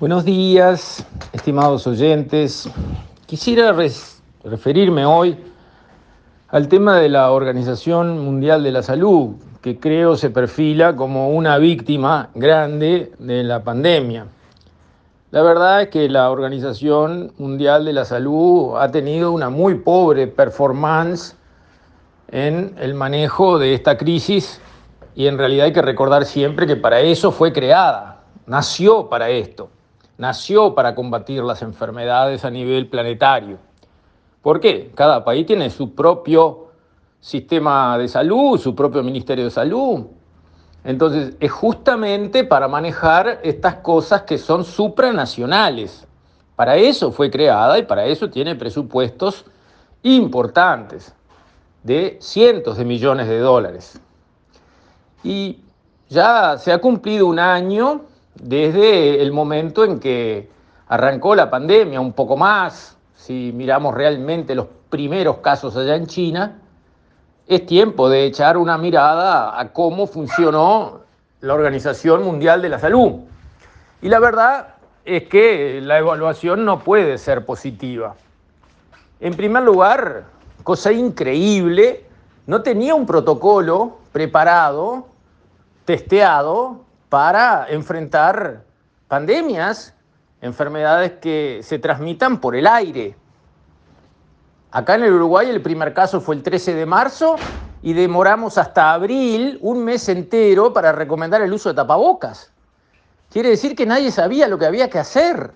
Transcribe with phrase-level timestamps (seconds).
[0.00, 2.68] Buenos días, estimados oyentes.
[3.26, 3.72] Quisiera
[4.42, 5.38] referirme hoy
[6.48, 11.58] al tema de la Organización Mundial de la Salud, que creo se perfila como una
[11.58, 14.26] víctima grande de la pandemia.
[15.30, 20.26] La verdad es que la Organización Mundial de la Salud ha tenido una muy pobre
[20.26, 21.36] performance
[22.32, 24.60] en el manejo de esta crisis
[25.14, 29.70] y en realidad hay que recordar siempre que para eso fue creada, nació para esto,
[30.18, 33.58] nació para combatir las enfermedades a nivel planetario.
[34.42, 34.92] ¿Por qué?
[34.94, 36.68] Cada país tiene su propio
[37.20, 40.06] sistema de salud, su propio Ministerio de Salud.
[40.84, 46.06] Entonces, es justamente para manejar estas cosas que son supranacionales.
[46.56, 49.46] Para eso fue creada y para eso tiene presupuestos
[50.02, 51.14] importantes
[51.82, 53.98] de cientos de millones de dólares.
[55.22, 55.60] Y
[56.10, 58.02] ya se ha cumplido un año
[58.34, 60.48] desde el momento en que
[60.88, 66.60] arrancó la pandemia, un poco más, si miramos realmente los primeros casos allá en China,
[67.46, 71.00] es tiempo de echar una mirada a cómo funcionó
[71.40, 73.20] la Organización Mundial de la Salud.
[74.00, 78.14] Y la verdad es que la evaluación no puede ser positiva.
[79.20, 80.24] En primer lugar,
[80.62, 82.06] cosa increíble,
[82.46, 85.06] no tenía un protocolo preparado,
[85.84, 86.83] testeado,
[87.14, 88.64] para enfrentar
[89.06, 89.94] pandemias,
[90.40, 93.14] enfermedades que se transmitan por el aire.
[94.72, 97.36] Acá en el Uruguay el primer caso fue el 13 de marzo
[97.82, 102.50] y demoramos hasta abril, un mes entero, para recomendar el uso de tapabocas.
[103.30, 105.52] Quiere decir que nadie sabía lo que había que hacer.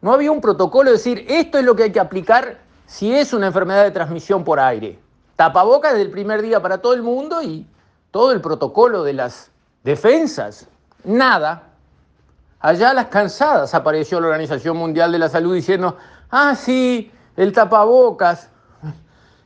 [0.00, 3.32] No había un protocolo de decir, esto es lo que hay que aplicar si es
[3.32, 5.00] una enfermedad de transmisión por aire.
[5.34, 7.66] Tapabocas desde el primer día para todo el mundo y
[8.12, 9.50] todo el protocolo de las
[9.82, 10.68] defensas.
[11.04, 11.70] Nada.
[12.60, 15.98] Allá a las cansadas apareció la Organización Mundial de la Salud diciendo,
[16.30, 18.50] ah, sí, el tapabocas.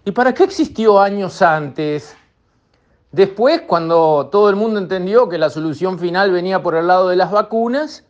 [0.05, 2.16] ¿Y para qué existió años antes?
[3.10, 7.16] Después, cuando todo el mundo entendió que la solución final venía por el lado de
[7.16, 8.05] las vacunas,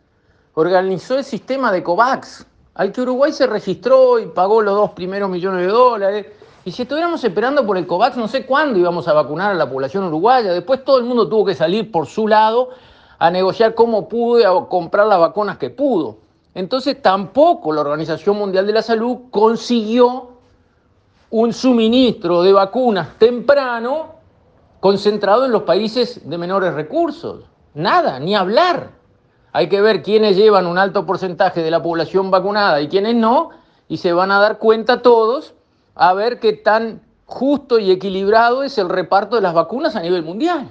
[0.55, 5.31] organizó el sistema de COVAX, al que Uruguay se registró y pagó los dos primeros
[5.31, 6.27] millones de dólares.
[6.65, 9.71] Y si estuviéramos esperando por el COVAX, no sé cuándo íbamos a vacunar a la
[9.71, 10.53] población uruguaya.
[10.53, 12.71] Después todo el mundo tuvo que salir por su lado
[13.19, 16.19] a negociar cómo pudo y a comprar las vacunas que pudo.
[16.55, 20.39] Entonces tampoco la Organización Mundial de la Salud consiguió
[21.31, 24.17] un suministro de vacunas temprano
[24.81, 27.45] concentrado en los países de menores recursos.
[27.75, 28.93] Nada, ni hablar.
[29.53, 33.51] Hay que ver quiénes llevan un alto porcentaje de la población vacunada y quiénes no,
[33.89, 35.55] y se van a dar cuenta todos
[35.95, 40.23] a ver qué tan justo y equilibrado es el reparto de las vacunas a nivel
[40.23, 40.71] mundial.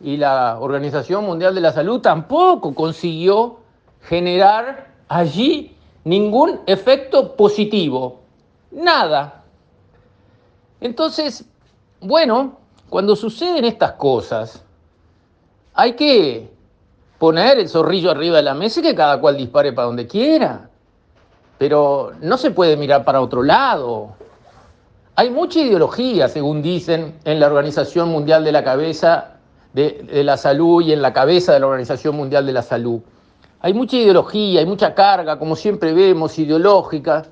[0.00, 3.60] Y la Organización Mundial de la Salud tampoco consiguió
[4.02, 5.74] generar allí
[6.04, 8.20] ningún efecto positivo.
[8.70, 9.42] Nada.
[10.80, 11.44] Entonces,
[12.00, 12.58] bueno,
[12.90, 14.62] cuando suceden estas cosas,
[15.74, 16.50] hay que
[17.18, 20.68] poner el zorrillo arriba de la mesa y que cada cual dispare para donde quiera.
[21.58, 24.14] Pero no se puede mirar para otro lado.
[25.14, 29.35] Hay mucha ideología, según dicen, en la Organización Mundial de la Cabeza
[29.76, 33.00] de, la Salud y en la cabeza de la Organización Mundial de la Salud.
[33.60, 37.26] Hay mucha ideología, hay mucha carga, como siempre vemos, ideológica,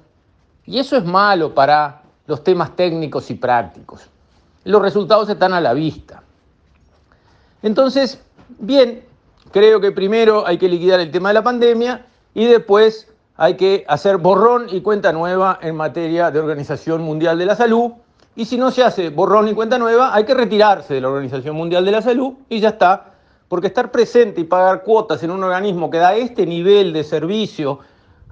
[0.66, 4.02] y eso es malo para los temas técnicos y prácticos.
[4.64, 6.22] Los resultados están a la vista.
[7.62, 8.22] Entonces,
[8.58, 9.04] bien,
[9.50, 13.84] creo que primero hay que liquidar el tema de la pandemia y después hay que
[13.88, 17.92] hacer borrón y cuenta nueva en materia de Organización Mundial de la Salud.
[18.36, 21.54] Y si no se hace borrón y cuenta nueva, hay que retirarse de la Organización
[21.54, 23.12] Mundial de la Salud y ya está.
[23.48, 27.78] Porque estar presente y pagar cuotas en un organismo que da este nivel de servicio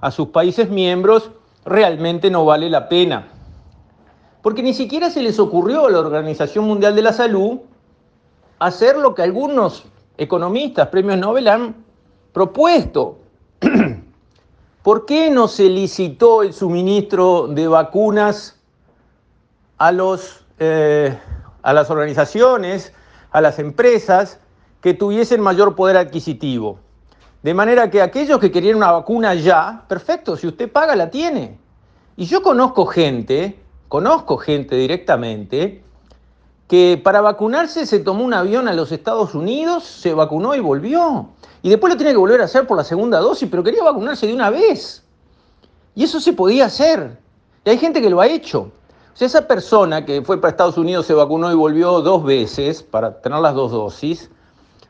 [0.01, 1.31] a sus países miembros
[1.63, 3.29] realmente no vale la pena.
[4.41, 7.59] Porque ni siquiera se les ocurrió a la Organización Mundial de la Salud
[8.59, 9.85] hacer lo que algunos
[10.17, 11.75] economistas, premios Nobel, han
[12.33, 13.19] propuesto.
[14.83, 18.59] ¿Por qué no se licitó el suministro de vacunas
[19.83, 21.19] a, los, eh,
[21.61, 22.93] a las organizaciones,
[23.31, 24.39] a las empresas
[24.79, 26.79] que tuviesen mayor poder adquisitivo?
[27.41, 31.59] De manera que aquellos que querían una vacuna ya, perfecto, si usted paga, la tiene.
[32.15, 33.59] Y yo conozco gente,
[33.89, 35.83] conozco gente directamente,
[36.69, 41.27] que para vacunarse se tomó un avión a los Estados Unidos, se vacunó y volvió.
[41.61, 44.27] Y después lo tiene que volver a hacer por la segunda dosis, pero quería vacunarse
[44.27, 45.03] de una vez.
[45.93, 47.17] Y eso se podía hacer.
[47.65, 48.71] Y hay gente que lo ha hecho.
[49.13, 53.21] Sea, esa persona que fue para Estados Unidos, se vacunó y volvió dos veces para
[53.21, 54.31] tener las dos dosis,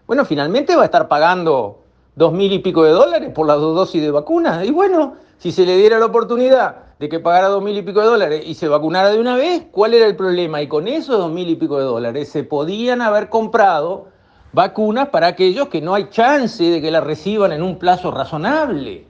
[0.08, 1.80] bueno, finalmente va a estar pagando
[2.16, 4.64] dos mil y pico de dólares por las dos dosis de vacuna.
[4.64, 8.00] Y bueno, si se le diera la oportunidad de que pagara dos mil y pico
[8.00, 10.62] de dólares y se vacunara de una vez, ¿cuál era el problema?
[10.62, 14.08] Y con esos dos mil y pico de dólares se podían haber comprado
[14.54, 19.06] vacunas para aquellos que no hay chance de que las reciban en un plazo razonable.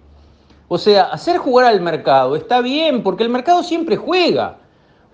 [0.70, 4.58] O sea, hacer jugar al mercado está bien, porque el mercado siempre juega.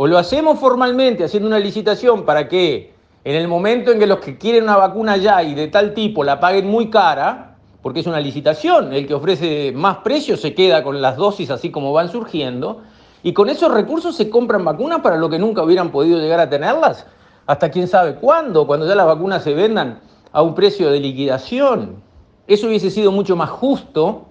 [0.02, 2.94] O lo hacemos formalmente haciendo una licitación para que
[3.26, 6.24] en el momento en que los que quieren una vacuna ya y de tal tipo
[6.24, 10.86] la paguen muy cara, porque es una licitación, el que ofrece más precio se queda
[10.86, 12.82] con las dosis así como van surgiendo,
[13.24, 16.50] y con esos recursos se compran vacunas para lo que nunca hubieran podido llegar a
[16.50, 17.06] tenerlas,
[17.46, 20.00] hasta quién sabe cuándo, cuando ya las vacunas se vendan
[20.32, 22.02] a un precio de liquidación.
[22.48, 24.28] Eso hubiese sido mucho más justo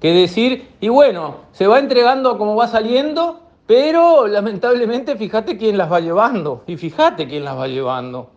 [0.00, 3.40] que decir, y bueno, se va entregando como va saliendo,
[3.70, 8.28] pero lamentablemente fíjate quién las va llevando, y fíjate quién las va llevando.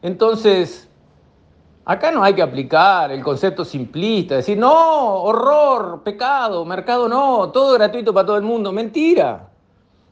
[0.00, 0.88] Entonces,
[1.84, 7.74] acá no hay que aplicar el concepto simplista, decir, no, horror, pecado, mercado no, todo
[7.74, 8.72] gratuito para todo el mundo.
[8.72, 9.46] Mentira.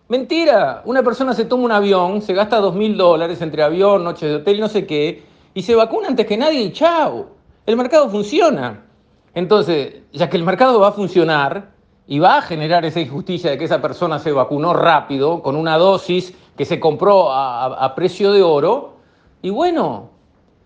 [0.09, 0.83] Mentira.
[0.85, 4.35] Una persona se toma un avión, se gasta dos mil dólares entre avión, noche de
[4.35, 5.25] hotel, no sé qué,
[5.55, 7.31] y se vacuna antes que nadie y chao.
[7.65, 8.85] El mercado funciona.
[9.33, 11.73] Entonces, ya que el mercado va a funcionar
[12.07, 15.79] y va a generar esa injusticia de que esa persona se vacunó rápido con una
[15.79, 18.95] dosis que se compró a, precio de oro,
[19.43, 20.11] y bueno,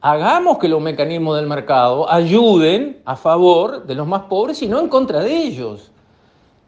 [0.01, 4.81] hagamos que los mecanismos del mercado ayuden a favor de los más pobres y no
[4.81, 5.91] en contra de ellos.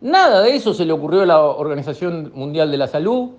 [0.00, 3.31] Nada de eso se le ocurrió a la Organización Mundial de la Salud,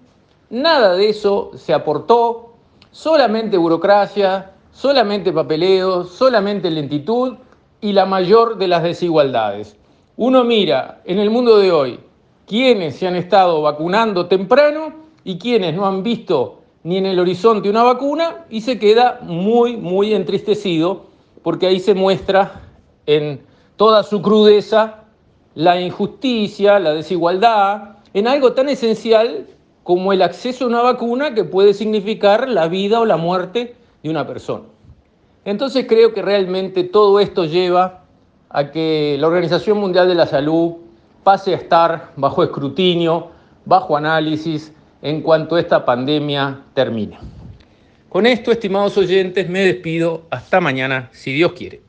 [0.50, 2.54] nada de eso se aportó,
[2.92, 7.38] solamente burocracia, solamente papeleo, solamente lentitud
[7.80, 9.76] y la mayor de las desigualdades.
[10.18, 12.00] Uno mira en el mundo de hoy
[12.46, 14.94] quiénes se han estado vacunando temprano
[15.24, 19.78] y quienes no han visto ni en el horizonte una vacuna y se queda muy,
[19.78, 21.06] muy entristecido
[21.44, 22.62] porque ahí se muestra
[23.06, 23.42] en
[23.78, 25.06] toda su crudeza
[25.56, 29.48] la injusticia, la desigualdad, en algo tan esencial
[29.84, 34.10] como el acceso a una vacuna que puede significar la vida o la muerte de
[34.10, 34.66] una persona.
[35.46, 38.01] Entonces creo que realmente todo esto lleva
[38.54, 40.74] a que la Organización Mundial de la Salud
[41.24, 43.30] pase a estar bajo escrutinio,
[43.66, 47.18] bajo análisis, en cuanto esta pandemia termine.
[48.10, 50.24] Con esto, estimados oyentes, me despido.
[50.30, 51.80] Hasta mañana, si Dios quiere.